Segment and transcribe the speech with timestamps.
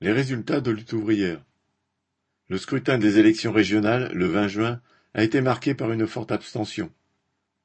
[0.00, 1.42] Les résultats de lutte ouvrière.
[2.48, 4.80] Le scrutin des élections régionales, le 20 juin,
[5.12, 6.92] a été marqué par une forte abstention.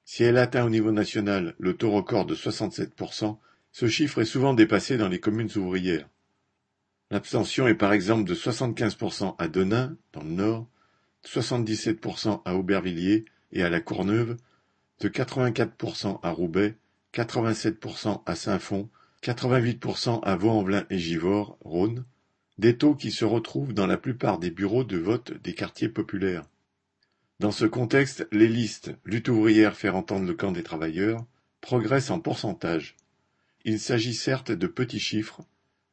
[0.03, 3.37] Si elle atteint au niveau national le taux record de 67%,
[3.71, 6.09] ce chiffre est souvent dépassé dans les communes ouvrières.
[7.11, 10.67] L'abstention est par exemple de 75% à Denain, dans le Nord,
[11.27, 14.37] 77% à Aubervilliers et à La Courneuve,
[15.01, 16.77] de 84% à Roubaix,
[17.13, 18.89] 87% à Saint-Fond,
[19.21, 22.05] 88% à Vaux-en-Velin et Givors, Rhône,
[22.57, 26.45] des taux qui se retrouvent dans la plupart des bureaux de vote des quartiers populaires.
[27.39, 31.25] Dans ce contexte, les listes Lutte ouvrière faire entendre le camp des travailleurs
[31.61, 32.95] progressent en pourcentage.
[33.65, 35.41] Il s'agit certes de petits chiffres,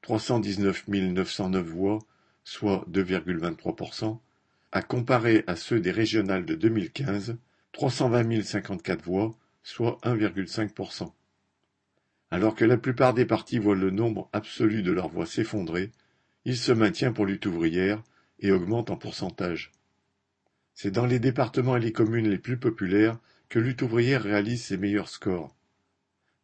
[0.02, 1.98] 319 909 voix,
[2.44, 4.18] soit 2,23%,
[4.72, 7.36] à comparer à ceux des régionales de 2015,
[7.72, 11.12] 320 054 voix, soit 1,5%.
[12.30, 15.90] Alors que la plupart des partis voient le nombre absolu de leurs voix s'effondrer,
[16.44, 18.02] il se maintient pour Lutte ouvrière
[18.38, 19.72] et augmente en pourcentage.
[20.74, 24.76] C'est dans les départements et les communes les plus populaires que Lutte ouvrière réalise ses
[24.76, 25.54] meilleurs scores.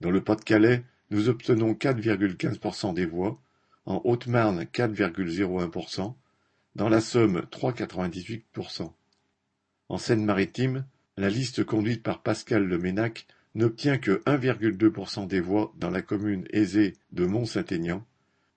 [0.00, 3.40] Dans le Pas-de-Calais, nous obtenons 4,15% des voix,
[3.86, 6.14] en Haute-Marne 4,01%,
[6.74, 8.92] dans la Somme 3,98%.
[9.88, 10.84] En Seine-Maritime,
[11.16, 16.92] la liste conduite par Pascal Leménac n'obtient que 1,2% des voix dans la commune aisée
[17.12, 18.04] de Mont-Saint-Aignan,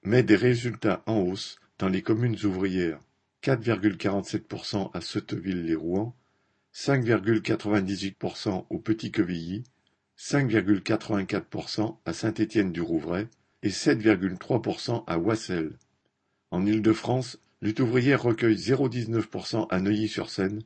[0.04, 3.00] mais des résultats en hausse dans les communes ouvrières,
[3.44, 6.16] 4,47% à Sotteville-les-Rouen,
[6.74, 9.64] 5,98% au Petit-Quevilly,
[10.18, 13.28] 5,84% à Saint-Étienne-du-Rouvray
[13.64, 15.78] et 7,3% à Wassel.
[16.52, 20.62] En Île-de-France, Lutte ouvrière recueille 0,19% à Neuilly-sur-Seine,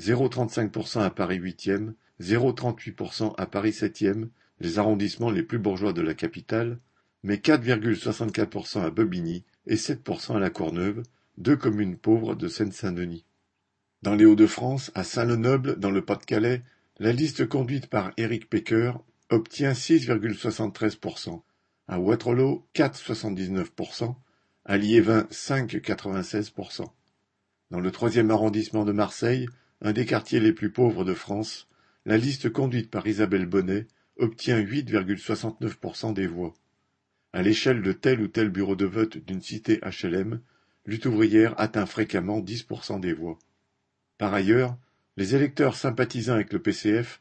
[0.00, 4.28] 0,35% à Paris 8e, 0,38% à Paris 7e,
[4.60, 6.78] les arrondissements les plus bourgeois de la capitale,
[7.22, 11.02] mais 4,64% à Bobigny et 7% à La Courneuve,
[11.38, 13.24] deux communes pauvres de Seine-Saint-Denis.
[14.02, 16.62] Dans les Hauts-de-France, à Saint-Lenoble, dans le Pas-de-Calais,
[16.98, 18.92] la liste conduite par Éric Pecker
[19.30, 21.42] obtient 6,73%,
[21.88, 24.14] à Waterloo 4,79%,
[24.64, 26.86] à Liévin 5,96%.
[27.70, 29.48] Dans le troisième arrondissement de Marseille,
[29.80, 31.68] un des quartiers les plus pauvres de France,
[32.04, 33.86] la liste conduite par Isabelle Bonnet
[34.16, 36.54] obtient 8,69% des voix.
[37.32, 40.40] À l'échelle de tel ou tel bureau de vote d'une cité HLM,
[40.84, 43.38] Lutte ouvrière atteint fréquemment 10% des voix.
[44.18, 44.76] Par ailleurs,
[45.16, 47.20] les électeurs sympathisant avec le PCF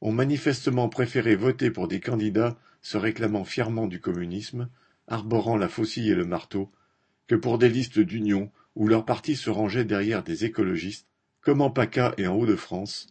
[0.00, 4.68] ont manifestement préféré voter pour des candidats se réclamant fièrement du communisme,
[5.06, 6.72] arborant la faucille et le marteau,
[7.28, 11.06] que pour des listes d'union où leur parti se rangeait derrière des écologistes,
[11.40, 13.06] comme en PACA et en Hauts-de-France,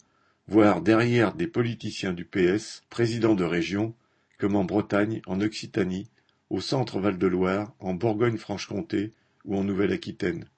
[0.48, 3.96] voire derrière des politiciens du PS, présidents de région,
[4.38, 6.10] comme en Bretagne, en Occitanie,
[6.52, 9.14] au centre Val-de-Loire, en Bourgogne-Franche-Comté
[9.46, 10.50] ou en Nouvelle-Aquitaine.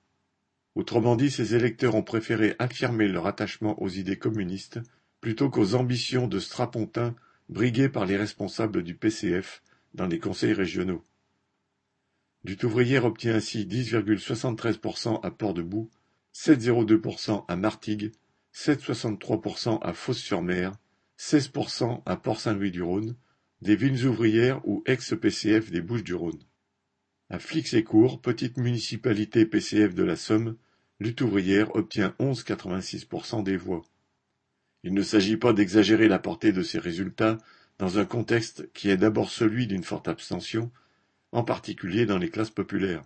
[0.74, 4.80] Autrement dit, ces électeurs ont préféré affirmer leur attachement aux idées communistes
[5.22, 7.14] plutôt qu'aux ambitions de strapontins
[7.48, 9.62] brigués par les responsables du PCF
[9.94, 11.04] dans les conseils régionaux.
[12.44, 15.92] Lutte ouvrière obtient ainsi 10,73% à Port-de-Bouc,
[16.34, 18.12] 7,02% à Martigues,
[18.56, 20.74] 7,63% à Fos-sur-Mer,
[21.20, 23.16] 16% à Port-Saint-Louis-du-Rhône,
[23.64, 26.44] des villes ouvrières ou ex-PCF des Bouches-du-Rhône.
[27.30, 30.58] À Flix-et-Court, petite municipalité PCF de la Somme,
[31.00, 33.82] Lutte ouvrière obtient 11,86% des voix.
[34.84, 37.38] Il ne s'agit pas d'exagérer la portée de ces résultats
[37.80, 40.70] dans un contexte qui est d'abord celui d'une forte abstention,
[41.32, 43.06] en particulier dans les classes populaires.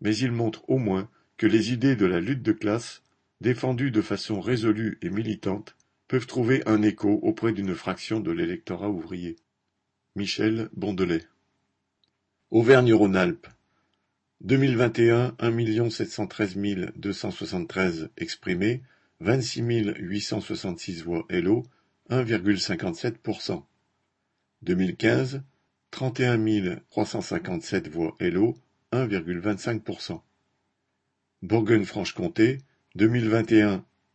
[0.00, 3.02] Mais il montre au moins que les idées de la lutte de classe,
[3.40, 5.74] défendues de façon résolue et militante,
[6.10, 9.36] peuvent trouver un écho auprès d'une fraction de l'électorat ouvrier.
[10.16, 11.22] Michel Bondelet
[12.50, 13.46] Auvergne-Rhône-Alpes
[14.40, 16.56] 2021 1 713
[16.96, 18.82] 273 exprimés,
[19.20, 19.62] 26
[20.00, 21.62] 866 voix Hello,
[22.10, 23.62] 1,57%.
[24.62, 25.42] 2015
[25.92, 28.56] 31 357 voix Hello,
[28.92, 30.20] 1,25%.
[31.42, 32.58] Bourgogne-Franche-Comté
[32.96, 33.84] 2021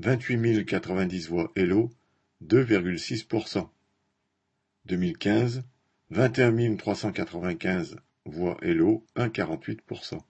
[0.00, 1.90] 28 090 voix Hello,
[2.46, 3.68] 2,6%.
[4.84, 5.62] 2015,
[6.10, 10.20] 21 395 voix Hello, 1,48%.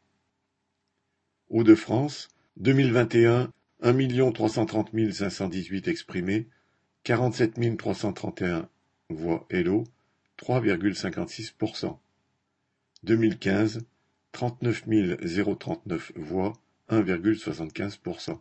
[1.51, 3.51] Hauts-de-France, 2021,
[3.83, 6.49] 1 330 518 exprimés,
[7.05, 8.69] 47 331
[9.11, 9.85] voix Hello,
[10.39, 11.99] 3,56%.
[13.05, 13.81] 2015,
[14.33, 14.85] 39
[15.59, 16.55] 039 voix,
[16.91, 18.41] 1,75%.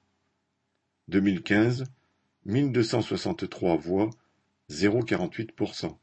[1.11, 1.83] 2015,
[2.45, 4.09] 1263 voix,
[4.69, 5.97] 0,48%.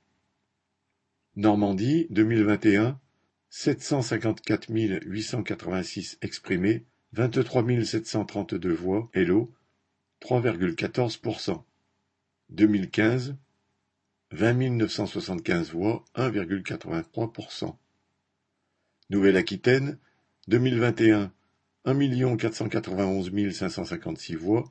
[1.34, 2.98] Normandie, 2021,
[3.48, 6.84] 754 886 exprimés,
[7.14, 9.50] 23 732 voix Hello,
[10.20, 11.64] 3,14%.
[12.50, 13.34] 2015,
[14.32, 17.76] 20 975 voix, 1,83%.
[19.08, 19.96] Nouvelle-Aquitaine,
[20.48, 21.30] 2021,
[21.86, 24.70] 1 491 556 voix,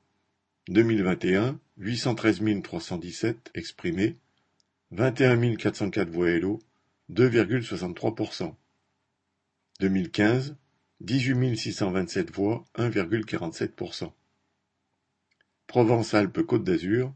[0.71, 4.15] 2021, 813 317 exprimés,
[4.91, 6.59] 21 404 voix Hello,
[7.11, 8.55] 2,63%.
[9.81, 10.55] 2015,
[11.01, 14.13] 18 627 voix, 1,47%.
[15.67, 17.13] Provence-Alpes-Côte d'Azur,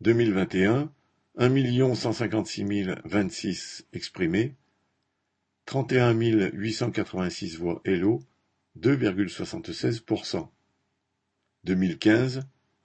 [0.00, 0.92] 2021,
[1.36, 2.64] 1 156
[3.04, 4.56] 026 exprimés,
[5.66, 7.80] 31 886 voix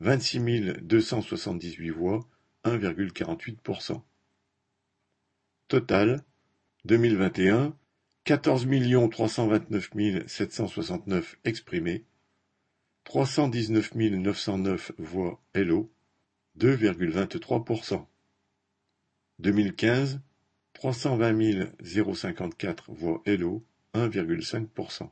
[0.01, 0.81] Hello, 2,76%.
[0.81, 2.27] 2015, 26 278 voix,
[2.65, 4.01] 1,48%.
[5.67, 6.19] Total,
[6.85, 7.75] 2021,
[8.25, 12.03] 14 329 769 exprimés,
[13.03, 15.91] 319 909 voix Hello,
[16.57, 18.07] 2,23%.
[19.37, 20.19] 2015,
[20.73, 23.63] 320 054 voix Hello,
[23.93, 25.11] 1,5%.